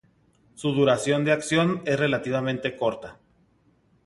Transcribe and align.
Su 0.55 0.71
duración 0.73 1.23
de 1.25 1.31
acción 1.31 1.83
es 1.85 1.99
relativamente 1.99 2.75
corta. 2.75 3.19